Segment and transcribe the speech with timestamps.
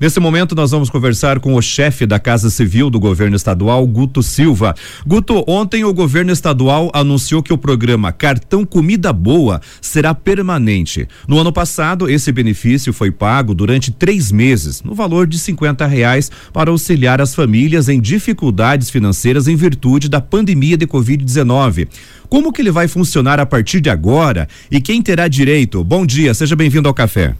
[0.00, 4.22] Nesse momento, nós vamos conversar com o chefe da Casa Civil do governo estadual, Guto
[4.22, 4.72] Silva.
[5.04, 11.08] Guto, ontem o governo estadual anunciou que o programa Cartão Comida Boa será permanente.
[11.26, 16.30] No ano passado, esse benefício foi pago durante três meses, no valor de 50 reais,
[16.52, 21.88] para auxiliar as famílias em dificuldades financeiras em virtude da pandemia de Covid-19.
[22.28, 25.82] Como que ele vai funcionar a partir de agora e quem terá direito?
[25.82, 27.34] Bom dia, seja bem-vindo ao café.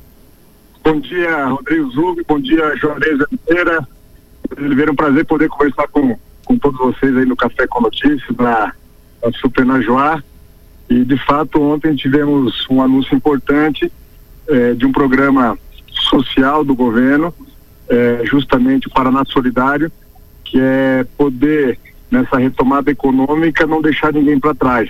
[0.88, 3.86] Bom dia, Rodrigo Zug, bom dia, Juarez Oliveira.
[4.56, 8.72] Oliveira, um prazer poder conversar com, com todos vocês aí no Café com Notícias, na,
[9.22, 10.22] na Super Najuá.
[10.88, 13.92] E, de fato, ontem tivemos um anúncio importante
[14.48, 15.58] eh, de um programa
[15.92, 17.34] social do governo,
[17.90, 19.92] eh, justamente o Paraná Solidário,
[20.42, 21.78] que é poder,
[22.10, 24.88] nessa retomada econômica, não deixar ninguém para trás.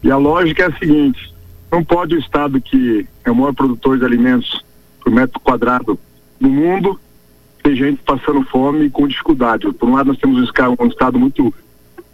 [0.00, 1.34] E a lógica é a seguinte:
[1.72, 4.67] não pode o Estado, que é o maior produtor de alimentos
[5.08, 5.98] por metro quadrado
[6.38, 7.00] no mundo,
[7.62, 9.72] ter gente passando fome e com dificuldade.
[9.72, 11.52] Por um lado, nós temos um Estado muito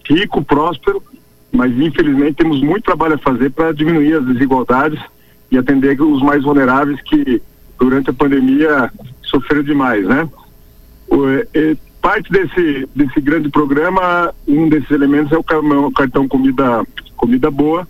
[0.08, 1.02] rico, próspero,
[1.50, 5.00] mas infelizmente temos muito trabalho a fazer para diminuir as desigualdades
[5.50, 7.42] e atender os mais vulneráveis que
[7.78, 8.92] durante a pandemia
[9.22, 10.28] sofreram demais, né?
[12.00, 16.84] Parte desse desse grande programa, um desses elementos é o cartão comida
[17.16, 17.88] comida boa,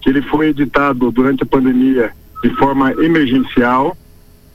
[0.00, 2.12] que ele foi editado durante a pandemia
[2.42, 3.96] de forma emergencial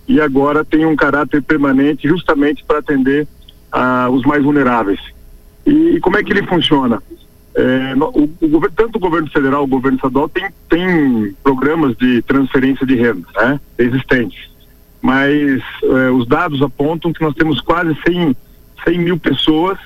[0.07, 3.27] e agora tem um caráter permanente justamente para atender
[3.71, 4.99] ah, os mais vulneráveis.
[5.65, 7.01] E, e, como é que ele funciona?
[7.55, 12.21] É, no, o, o, tanto o governo federal, o governo estadual tem, tem programas de
[12.23, 14.49] transferência de renda né, existentes,
[15.01, 18.35] mas é, os dados apontam que nós temos quase 100,
[18.83, 19.77] 100 mil pessoas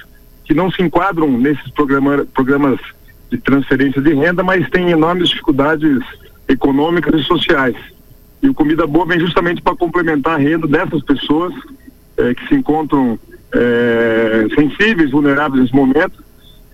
[0.45, 2.79] que não se enquadram nesses programa, programas
[3.29, 5.99] de transferência de renda, mas têm enormes dificuldades
[6.47, 7.75] econômicas e sociais.
[8.41, 11.53] E o Comida Boa vem justamente para complementar a renda dessas pessoas
[12.17, 13.19] eh, que se encontram
[13.51, 16.23] eh, sensíveis, vulneráveis nesse momento.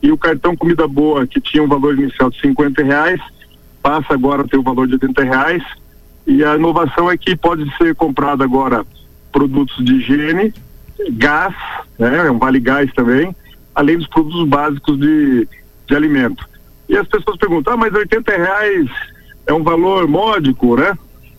[0.02, 3.22] E o cartão Comida Boa, que tinha um valor inicial de 50 reais,
[3.82, 5.64] passa agora a ter o valor de 80 reais.
[6.28, 8.86] E a inovação é que pode ser comprado agora
[9.32, 10.54] produtos de higiene,
[11.12, 11.56] gás,
[11.98, 13.36] né, um vale gás também,
[13.74, 15.48] além dos produtos básicos de,
[15.88, 16.48] de alimento.
[16.88, 18.90] E as pessoas perguntam, ah, mas 80 reais
[19.48, 20.98] é um valor módico, né?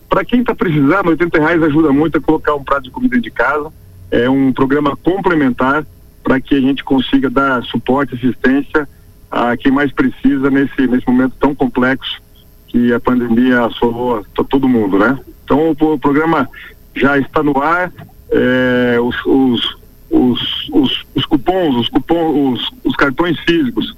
[0.09, 3.31] Para quem está precisando, 80 reais ajuda muito a colocar um prato de comida de
[3.31, 3.71] casa.
[4.11, 5.85] É um programa complementar
[6.23, 8.87] para que a gente consiga dar suporte, assistência
[9.29, 12.21] a quem mais precisa nesse, nesse momento tão complexo
[12.67, 15.19] que a pandemia assolou todo mundo, né?
[15.43, 16.49] Então o, o programa
[16.95, 17.91] já está no ar,
[18.31, 19.77] é, os, os,
[20.09, 23.95] os, os, os cupons, os cupons, os, os cartões físicos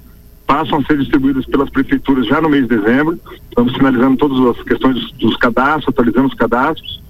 [0.48, 3.20] passam a ser distribuídas pelas prefeituras já no mês de dezembro.
[3.50, 7.02] Estamos finalizando todas as questões dos, dos cadastros, atualizando os cadastros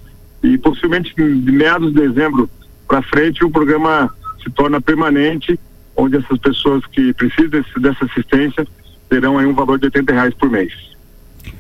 [0.43, 2.51] e possivelmente de meados de dezembro
[2.87, 4.13] para frente o programa
[4.43, 5.59] se torna permanente,
[5.97, 8.67] onde essas pessoas que precisam desse, dessa assistência
[9.09, 10.73] terão aí um valor de 80 reais por mês.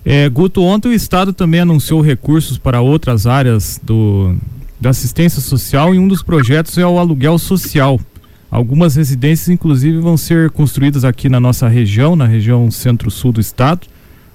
[0.05, 4.35] É, Guto, ontem o Estado também anunciou recursos para outras áreas do,
[4.81, 8.01] da assistência social e um dos projetos é o aluguel social.
[8.51, 13.87] Algumas residências, inclusive, vão ser construídas aqui na nossa região, na região centro-sul do estado,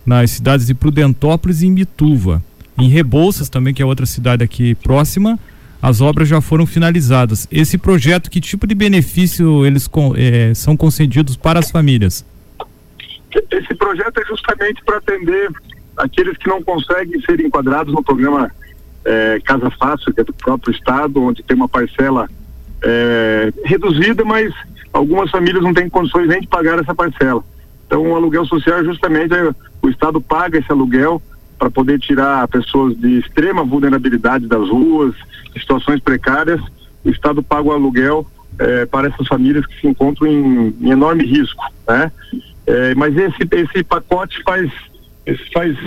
[0.05, 2.41] nas cidades de Prudentópolis e Imbituva.
[2.77, 5.39] Em Rebouças também, que é outra cidade aqui próxima,
[5.81, 7.47] as obras já foram finalizadas.
[7.51, 12.23] Esse projeto, que tipo de benefício eles é, são concedidos para as famílias?
[13.51, 15.51] Esse projeto é justamente para atender
[15.97, 18.51] aqueles que não conseguem ser enquadrados no programa
[19.03, 22.29] é, Casa Fácil, que é do próprio Estado, onde tem uma parcela
[22.83, 24.53] é, reduzida, mas
[24.91, 27.43] algumas famílias não têm condições nem de pagar essa parcela.
[27.87, 29.51] Então, o aluguel social é justamente é,
[29.81, 31.21] o Estado paga esse aluguel
[31.57, 35.15] para poder tirar pessoas de extrema vulnerabilidade das ruas,
[35.53, 36.61] situações precárias.
[37.05, 38.25] O Estado paga o aluguel
[38.59, 42.11] é, para essas famílias que se encontram em, em enorme risco, né?
[42.65, 44.71] É, mas esse esse pacote faz
[45.53, 45.77] faz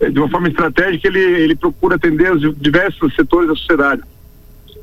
[0.00, 4.02] é, de uma forma estratégica ele ele procura atender os diversos setores da sociedade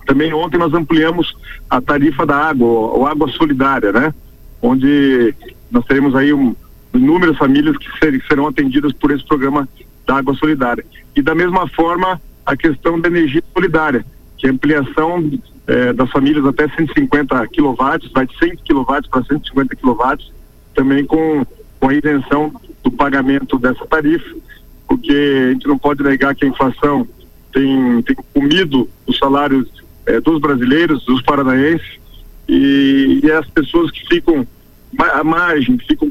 [0.10, 1.38] também ontem nós ampliamos
[1.70, 4.12] a tarifa da água, ou água solidária, né?
[4.60, 5.36] Onde
[5.70, 6.56] nós teremos aí um,
[6.96, 9.70] inúmeras famílias que ser, serão atendidas por esse programa
[10.08, 10.84] da água solidária.
[11.16, 14.04] E da mesma forma, a questão da energia solidária,
[14.36, 15.32] que é ampliação
[15.68, 20.32] eh, das famílias até 150 quilowatts, vai de 100 quilowatts para 150 quilowatts,
[20.74, 21.46] também com,
[21.80, 22.52] com a isenção
[22.84, 24.36] do pagamento dessa tarifa,
[24.88, 27.08] porque a gente não pode negar que a inflação
[27.54, 29.80] tem, tem comido os salários
[30.10, 32.00] é, dos brasileiros, dos paranaenses,
[32.48, 34.46] e, e, as pessoas que ficam
[34.98, 36.10] à margem, que ficam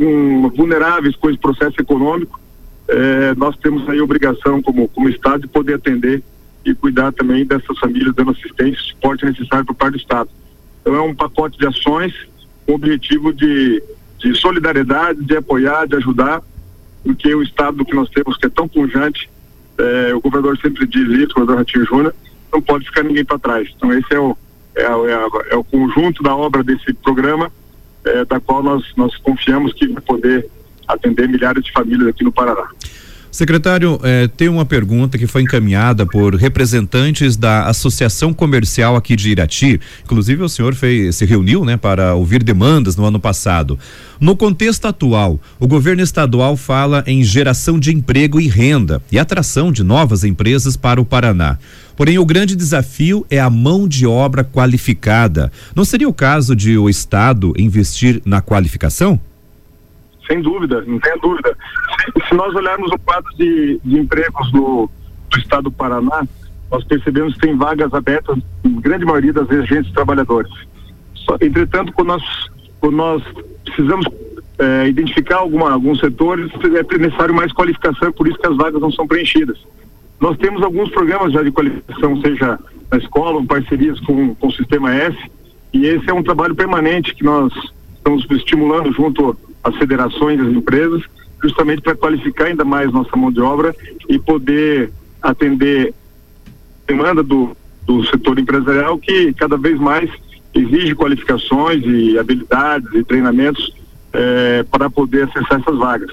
[0.50, 2.40] vulneráveis com esse processo econômico,
[2.86, 6.22] é, nós temos aí obrigação como, como Estado de poder atender
[6.64, 10.30] e cuidar também dessas famílias, dando assistência suporte necessário por parte do Estado.
[10.80, 12.14] Então é um pacote de ações
[12.64, 13.82] com o objetivo de,
[14.18, 16.40] de solidariedade, de apoiar, de ajudar,
[17.02, 19.28] porque o Estado que nós temos, que é tão pujante,
[19.76, 22.14] é, o governador sempre diz isso, o governador Ratinho Júnior,
[22.52, 23.68] não pode ficar ninguém para trás.
[23.76, 24.36] Então esse é o,
[24.74, 27.50] é, é, é, o conjunto da obra desse programa,
[28.04, 30.48] é, da qual nós, nós confiamos que vai poder
[30.86, 32.68] atender milhares de famílias aqui no Paraná.
[33.30, 39.30] Secretário, eh, tem uma pergunta que foi encaminhada por representantes da Associação Comercial aqui de
[39.30, 39.78] Irati.
[40.02, 43.78] Inclusive, o senhor fez, se reuniu né, para ouvir demandas no ano passado.
[44.18, 49.70] No contexto atual, o governo estadual fala em geração de emprego e renda e atração
[49.70, 51.58] de novas empresas para o Paraná.
[51.96, 55.52] Porém, o grande desafio é a mão de obra qualificada.
[55.74, 59.20] Não seria o caso de o Estado investir na qualificação?
[60.28, 61.56] Sem dúvida, não tenha dúvida.
[62.04, 64.88] Se, se nós olharmos o quadro de, de empregos do,
[65.30, 66.26] do estado do Paraná,
[66.70, 70.52] nós percebemos que tem vagas abertas, em grande maioria das agentes trabalhadores.
[71.14, 72.22] Só, entretanto, quando nós,
[72.78, 73.22] quando nós
[73.64, 74.06] precisamos
[74.58, 78.92] é, identificar alguma, alguns setores, é necessário mais qualificação, por isso que as vagas não
[78.92, 79.58] são preenchidas.
[80.20, 82.58] Nós temos alguns programas já de qualificação, seja
[82.90, 85.16] na escola, ou parcerias com, com o Sistema S,
[85.72, 87.52] e esse é um trabalho permanente que nós
[87.94, 89.36] estamos estimulando junto
[89.68, 91.02] as federações, as empresas,
[91.42, 93.74] justamente para qualificar ainda mais nossa mão de obra
[94.08, 94.92] e poder
[95.22, 95.94] atender
[96.86, 97.56] a demanda do,
[97.86, 100.10] do setor empresarial que cada vez mais
[100.54, 103.72] exige qualificações e habilidades e treinamentos
[104.12, 106.10] eh, para poder acessar essas vagas.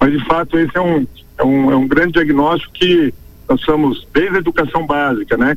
[0.00, 1.06] Mas de fato esse é um,
[1.38, 3.14] é um, é um grande diagnóstico que
[3.48, 5.56] nós somos desde a educação básica, né?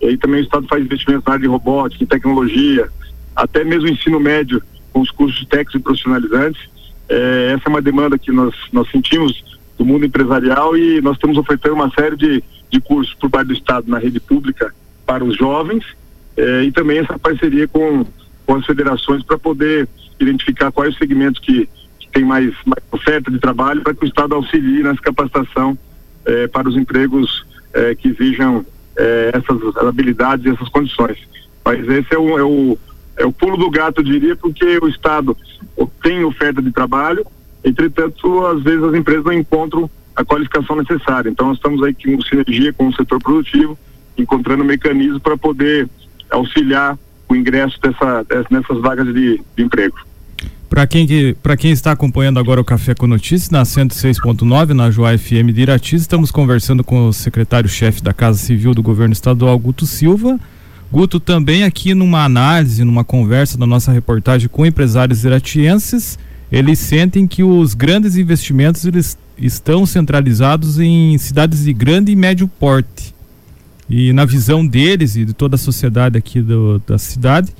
[0.00, 2.88] E aí também o Estado faz investimentos na área de robótica, em tecnologia,
[3.34, 4.62] até mesmo ensino médio
[4.92, 6.73] com os cursos técnicos e profissionalizantes
[7.08, 9.44] é, essa é uma demanda que nós, nós sentimos
[9.78, 13.54] do mundo empresarial e nós estamos ofertando uma série de, de cursos por parte do
[13.54, 14.72] Estado na rede pública
[15.04, 15.84] para os jovens
[16.36, 18.04] é, e também essa parceria com,
[18.46, 21.68] com as federações para poder identificar quais os segmentos que,
[21.98, 25.76] que tem mais, mais oferta de trabalho para que o Estado auxilie nessa capacitação
[26.24, 28.64] é, para os empregos é, que exijam
[29.32, 31.18] essas habilidades e essas condições.
[31.64, 32.78] Mas esse é o, é o
[33.16, 35.36] é o pulo do gato, eu diria, porque o Estado
[36.02, 37.24] tem oferta de trabalho,
[37.64, 41.28] entretanto, às vezes as empresas não encontram a qualificação necessária.
[41.28, 43.78] Então, nós estamos aí com sinergia com o setor produtivo,
[44.16, 45.88] encontrando mecanismos para poder
[46.30, 49.96] auxiliar o ingresso dessa, nessas vagas de, de emprego.
[50.68, 55.16] Para quem, que, quem está acompanhando agora o Café com Notícias, na 106.9, na Joá
[55.16, 59.86] FM de Irati, estamos conversando com o secretário-chefe da Casa Civil do Governo Estadual, Guto
[59.86, 60.38] Silva.
[60.94, 66.16] Guto, também aqui numa análise, numa conversa da nossa reportagem com empresários iratienses,
[66.52, 72.46] eles sentem que os grandes investimentos eles estão centralizados em cidades de grande e médio
[72.46, 73.12] porte.
[73.90, 77.52] E na visão deles e de toda a sociedade aqui do, da cidade,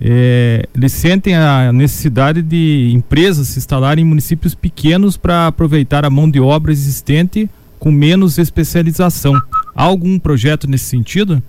[0.00, 6.10] é, eles sentem a necessidade de empresas se instalarem em municípios pequenos para aproveitar a
[6.10, 9.34] mão de obra existente com menos especialização.
[9.74, 11.42] Há algum projeto nesse sentido?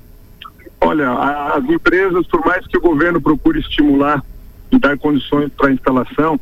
[0.81, 4.23] Olha, as empresas, por mais que o governo procure estimular
[4.71, 6.39] e dar condições para a instalação,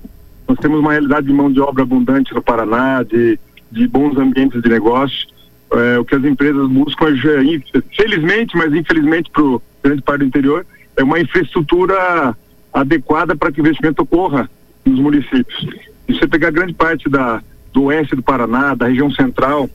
[0.47, 3.39] nós temos uma realidade de mão de obra abundante no Paraná, de,
[3.71, 5.27] de bons ambientes de negócio.
[5.71, 10.25] É, o que as empresas buscam, é, felizmente, mas infelizmente para o grande parte do
[10.25, 10.65] interior,
[10.95, 12.35] é uma infraestrutura
[12.73, 14.49] adequada para que o investimento ocorra
[14.85, 15.67] nos municípios.
[16.07, 17.41] E você pegar grande parte da,
[17.73, 19.69] do oeste do Paraná, da região central,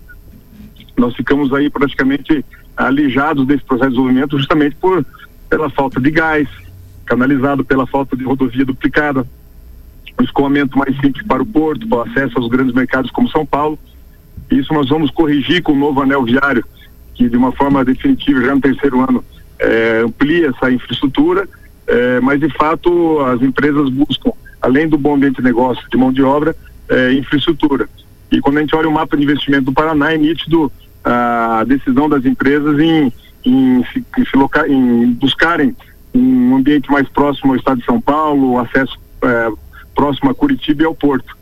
[0.96, 2.44] nós ficamos aí praticamente
[2.86, 5.04] alijados desse processo de desenvolvimento justamente por
[5.48, 6.48] pela falta de gás
[7.04, 9.26] canalizado, pela falta de rodovia duplicada,
[10.16, 13.44] o escoamento mais simples para o porto, para o acesso aos grandes mercados como São
[13.44, 13.76] Paulo.
[14.48, 16.64] Isso nós vamos corrigir com o novo anel viário,
[17.14, 19.24] que de uma forma definitiva já no terceiro ano
[19.58, 21.48] é, amplia essa infraestrutura,
[21.86, 24.30] é, mas de fato as empresas buscam,
[24.62, 26.54] além do bom ambiente de negócio, de mão de obra,
[26.88, 27.88] é, infraestrutura.
[28.30, 30.70] E quando a gente olha o mapa de investimento do Paraná, é nítido
[31.04, 33.12] a decisão das empresas em,
[33.44, 33.84] em,
[34.18, 35.74] em, se loca, em buscarem
[36.14, 39.48] um ambiente mais próximo ao estado de São Paulo, acesso é,
[39.94, 41.36] próximo a Curitiba e ao Porto.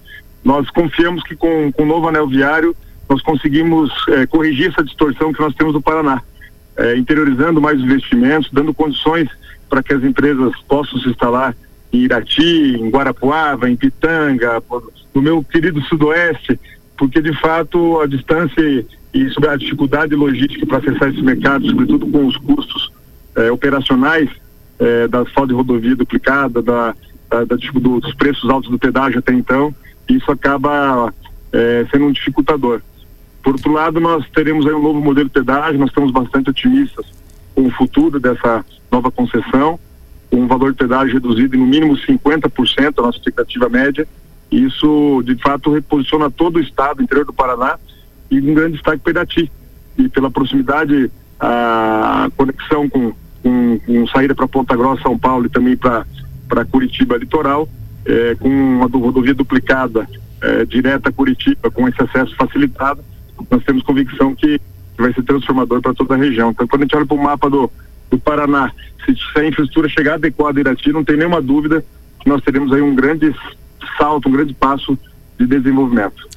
[0.44, 2.76] Nós confiamos que com, com o novo anel viário
[3.08, 6.22] nós conseguimos é, corrigir essa distorção que nós temos no Paraná,
[6.76, 9.28] é, interiorizando mais investimentos, dando condições
[9.68, 11.54] para que as empresas possam se instalar
[11.92, 14.62] em Irati, em Guarapuava, em Pitanga,
[15.14, 16.58] no meu querido Sudoeste,
[16.98, 22.06] porque de fato a distância e sobre a dificuldade logística para acessar esse mercado, sobretudo
[22.08, 22.92] com os custos
[23.36, 24.28] eh, operacionais
[24.78, 26.94] eh, da falta de rodovia duplicada, da,
[27.30, 29.74] da, da do, dos preços altos do pedágio até então,
[30.08, 31.14] isso acaba
[31.52, 32.82] eh, sendo um dificultador.
[33.42, 37.06] Por outro lado, nós teremos aí um novo modelo de pedágio, nós estamos bastante otimistas
[37.54, 39.78] com o futuro dessa nova concessão,
[40.30, 44.06] com um valor de pedágio reduzido em no mínimo 50%, a nossa expectativa média.
[44.50, 47.78] Isso, de fato, reposiciona todo o estado, interior do Paraná,
[48.30, 49.50] e um grande destaque para Irati.
[49.96, 53.12] E pela proximidade, a conexão com,
[53.42, 57.68] com, com saída para Ponta Grossa, São Paulo e também para Curitiba Litoral,
[58.04, 60.08] é, com uma rodovia duplicada
[60.40, 63.04] é, direta a Curitiba, com esse acesso facilitado,
[63.50, 64.60] nós temos convicção que
[64.96, 66.50] vai ser transformador para toda a região.
[66.50, 67.70] Então, quando a gente olha para o mapa do,
[68.10, 68.72] do Paraná,
[69.04, 71.84] se, se, a infraestrutura chegar adequada a Irati, não tem nenhuma dúvida
[72.20, 73.34] que nós teremos aí um grande
[73.98, 74.96] salto, um grande passo
[75.38, 76.28] de desenvolvimento.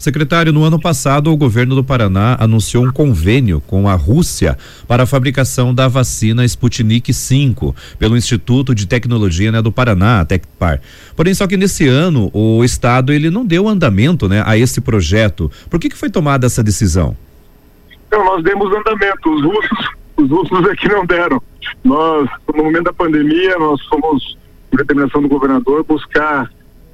[0.00, 4.56] Secretário, no ano passado, o governo do Paraná anunciou um convênio com a Rússia
[4.88, 10.80] para a fabricação da vacina Sputnik V, pelo Instituto de Tecnologia né, do Paraná, Tecpar.
[11.14, 15.52] Porém, só que nesse ano, o Estado ele não deu andamento né, a esse projeto.
[15.68, 17.14] Por que, que foi tomada essa decisão?
[18.06, 19.30] Então, nós demos andamento.
[19.30, 21.42] Os russos, os russos é que não deram.
[21.84, 24.38] Nós, no momento da pandemia, nós fomos,
[24.70, 26.50] por determinação do governador, buscar,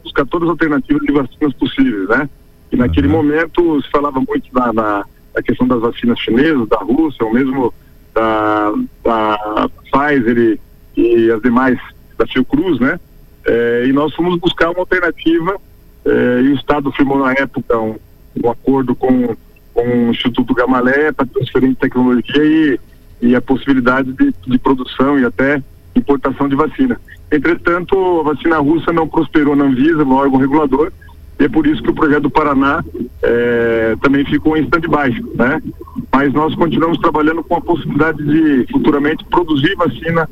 [0.06, 2.28] buscar todas as alternativas de vacinas possíveis, né?
[2.70, 3.14] E naquele uhum.
[3.14, 7.74] momento se falava muito na, na, na, questão das vacinas chinesas, da Rússia, ou mesmo
[8.14, 8.72] da,
[9.04, 10.58] da Pfizer
[10.96, 11.78] e, e as demais
[12.16, 12.98] da Fiocruz, né?
[13.44, 15.56] É, e nós fomos buscar uma alternativa
[16.04, 17.96] é, e o Estado firmou na época um,
[18.42, 19.36] um acordo com,
[19.72, 22.80] com o Instituto Gamalé para transferir tecnologia e,
[23.22, 25.62] e a possibilidade de, de produção e até
[25.98, 27.00] importação de vacina.
[27.30, 30.92] Entretanto, a vacina russa não prosperou na Anvisa, no órgão regulador,
[31.38, 32.82] e é por isso que o projeto do Paraná
[33.22, 35.62] é, também ficou em stand-by, né?
[36.10, 40.28] Mas nós continuamos trabalhando com a possibilidade de futuramente produzir vacina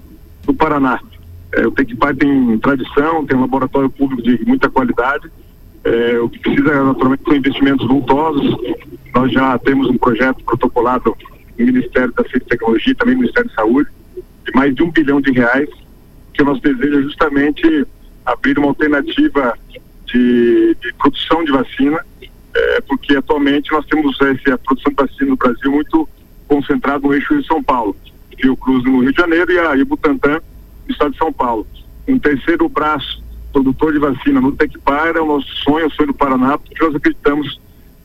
[0.46, 0.98] no Paraná.
[1.52, 5.30] É, o Tecpai tem tradição, tem um laboratório público de muita qualidade.
[5.84, 8.56] É, o que precisa naturalmente são investimentos vultosos.
[9.14, 11.14] Nós já temos um projeto protocolado
[11.58, 13.90] no Ministério da Ciência e Tecnologia e também no Ministério da Saúde
[14.44, 15.68] de mais de um bilhão de reais
[16.32, 17.86] que o nosso desejo é justamente
[18.26, 19.56] abrir uma alternativa
[20.06, 21.98] de, de produção de vacina,
[22.54, 26.08] é, porque atualmente nós temos essa produção de vacina no Brasil muito
[26.48, 27.96] concentrada no eixo de São Paulo,
[28.60, 30.40] Cruz no Rio de Janeiro e a Ibutantan
[30.86, 31.66] no estado de São Paulo.
[32.06, 33.22] Um terceiro braço
[33.52, 36.94] produtor de vacina no Tecpar é o nosso sonho, o sonho do Paraná, porque nós
[36.94, 37.60] acreditamos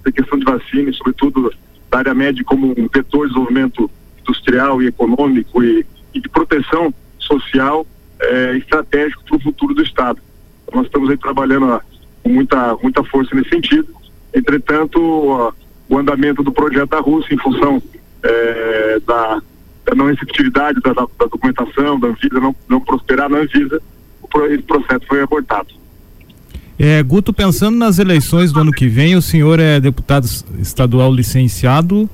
[0.06, 1.52] na questão de vacina e sobretudo
[1.90, 3.92] da área média como um vetor de desenvolvimento
[4.22, 5.86] industrial e econômico e
[6.20, 7.86] de proteção social
[8.20, 10.20] é, estratégico para o futuro do Estado.
[10.74, 11.82] Nós estamos aí trabalhando
[12.24, 13.94] com muita, muita força nesse sentido.
[14.34, 15.54] Entretanto,
[15.88, 17.82] o andamento do projeto da Rússia, em função
[18.24, 19.42] é, da,
[19.86, 23.82] da, não receptividade da, da, da, documentação, da Anvisa não, não prosperar na Anvisa,
[24.22, 25.68] o, esse processo foi abortado.
[26.78, 30.26] É, Guto, pensando nas eleições do ano que vem, o senhor é deputado
[30.60, 32.10] estadual licenciado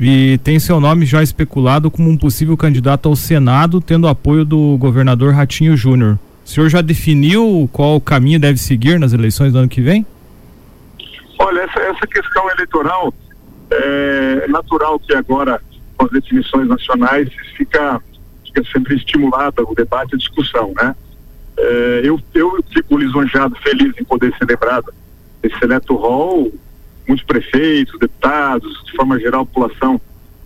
[0.00, 4.78] e tem seu nome já especulado como um possível candidato ao Senado, tendo apoio do
[4.78, 6.18] governador Ratinho Júnior.
[6.44, 10.06] O senhor já definiu qual caminho deve seguir nas eleições do ano que vem?
[11.38, 13.12] Olha, essa, essa questão eleitoral
[13.70, 15.60] é natural que agora,
[15.98, 18.00] com as definições nacionais, fica,
[18.46, 20.96] fica sempre estimulada o debate e a discussão, né?
[21.58, 24.92] É, eu, eu fico lisonjeado, feliz em poder ser lembrado
[25.42, 26.50] esse seleto rol,
[27.10, 30.00] muitos prefeitos, deputados, de forma geral, a população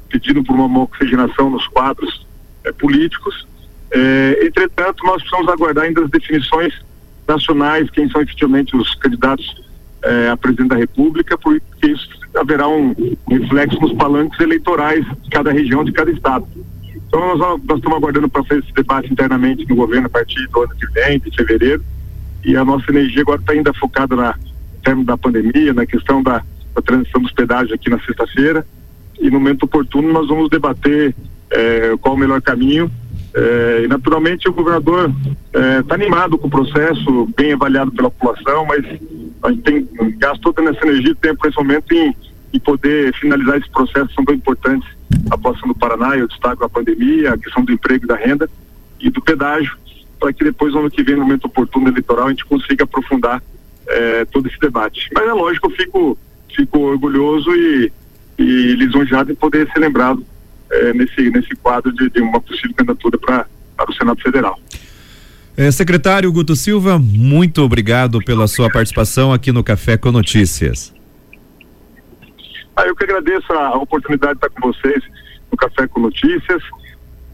[0.09, 2.26] pedindo por uma oxigenação nos quadros
[2.64, 3.47] é, políticos
[3.94, 6.75] é, entretanto, nós precisamos aguardar ainda as definições
[7.28, 9.62] nacionais, quem são efetivamente os candidatos
[10.02, 12.92] é, a presidente da República, porque isso haverá um
[13.30, 16.47] reflexo nos palanques eleitorais de cada região, de cada estado.
[16.94, 20.62] Então, nós, nós estamos aguardando para fazer esse debate internamente no governo a partir do
[20.62, 21.83] ano que vem, de fevereiro,
[22.44, 24.35] e a nossa energia agora está ainda focada na
[24.83, 26.42] termo da pandemia, na questão da,
[26.75, 28.66] da transição dos pedágios aqui na sexta-feira,
[29.21, 31.14] e no momento oportuno nós vamos debater
[31.50, 32.90] é, qual o melhor caminho.
[33.37, 35.12] É, e naturalmente o governador
[35.47, 38.85] está tá animado com o processo, bem avaliado pela população, mas
[39.43, 39.88] a gente tem
[40.19, 42.14] gastou toda essa energia e tempo nesse momento em,
[42.52, 44.88] em poder finalizar esse processo são tão importantes.
[45.31, 48.49] A população do Paraná, eu destaco a pandemia, a questão do emprego e da renda
[49.00, 49.76] e do pedágio,
[50.19, 53.43] para que depois, no ano que vem, no momento oportuno eleitoral, a gente consiga aprofundar
[53.87, 55.11] é, todo esse debate.
[55.14, 56.19] Mas é lógico, eu fico,
[56.55, 57.93] fico orgulhoso e,
[58.39, 60.25] e lisonjeado em poder ser lembrado
[60.71, 63.47] é, nesse, nesse quadro de, de uma possível candidatura para
[63.89, 64.59] o Senado Federal.
[65.57, 70.93] É, secretário Guto Silva, muito obrigado pela sua participação aqui no Café com Notícias.
[72.77, 75.05] Ah, eu que agradeço a oportunidade de estar com vocês
[75.51, 76.61] no Café com Notícias.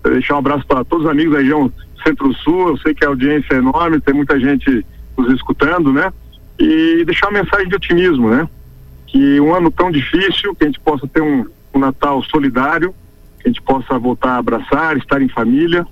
[0.05, 1.73] Deixar um abraço para todos os amigos da região
[2.05, 2.69] Centro-Sul.
[2.69, 4.85] Eu sei que a audiência é enorme, tem muita gente
[5.17, 6.13] nos escutando, né?
[6.59, 8.47] E deixar uma mensagem de otimismo, né?
[9.11, 12.95] Que um ano tão difícil, que a gente possa ter um, um Natal solidário,
[13.41, 15.87] que a gente possa voltar a abraçar, estar em família.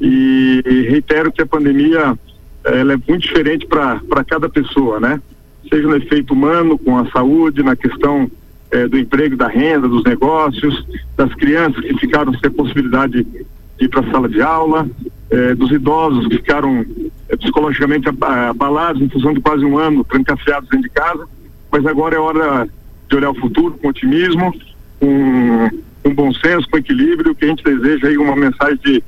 [0.00, 2.18] E, e reitero que a pandemia
[2.64, 5.20] ela é muito diferente para cada pessoa, né?
[5.68, 8.30] Seja no efeito humano, com a saúde, na questão
[8.70, 10.86] eh, do emprego, da renda, dos negócios,
[11.16, 13.46] das crianças que ficaram sem possibilidade de
[13.78, 14.88] ir para a sala de aula,
[15.30, 16.84] eh, dos idosos que ficaram
[17.28, 21.28] eh, psicologicamente abalados em função de quase um ano trancafiados dentro de casa.
[21.72, 22.68] Mas agora é hora
[23.08, 24.54] de olhar o futuro com otimismo,
[25.00, 25.70] com,
[26.02, 27.34] com bom senso, com equilíbrio.
[27.34, 29.02] Que a gente deseja aí uma mensagem de,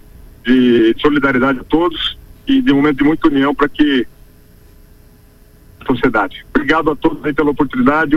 [0.45, 2.17] de solidariedade a todos
[2.47, 4.07] e de um momento de muita união para que
[5.81, 6.45] a sociedade.
[6.55, 8.17] Obrigado a todos aí pela oportunidade.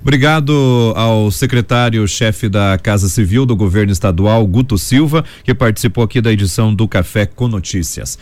[0.00, 6.32] Obrigado ao secretário-chefe da Casa Civil do Governo Estadual, Guto Silva, que participou aqui da
[6.32, 8.18] edição do Café com Notícias.